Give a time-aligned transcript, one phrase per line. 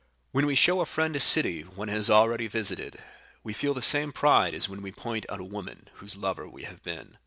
[0.31, 2.97] When we show a friend a city one has already visited,
[3.43, 6.63] we feel the same pride as when we point out a woman whose lover we
[6.63, 7.17] have been.